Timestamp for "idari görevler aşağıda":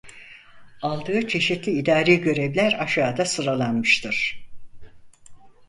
1.71-3.25